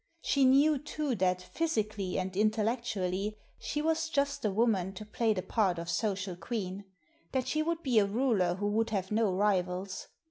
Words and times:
She 0.23 0.45
knew, 0.45 0.79
too, 0.79 1.13
that, 1.17 1.43
physically 1.43 2.17
and 2.17 2.35
in 2.35 2.49
tellectually, 2.49 3.35
she 3.59 3.83
was 3.83 4.09
just 4.09 4.41
the 4.41 4.49
woman 4.51 4.93
to 4.93 5.05
play 5.05 5.31
the 5.31 5.43
part 5.43 5.77
of 5.77 5.91
social 5.91 6.35
queen— 6.35 6.85
that 7.33 7.47
she 7.47 7.61
would 7.61 7.83
be 7.83 7.99
a 7.99 8.05
ruler 8.07 8.55
who 8.55 8.65
would 8.69 8.89
have 8.89 9.11
no 9.11 9.31
rivals. 9.31 10.07